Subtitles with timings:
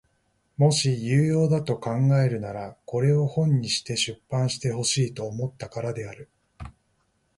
[0.57, 6.27] もし有用だと考えるならこれを本にして出版してほしいと思ったからである。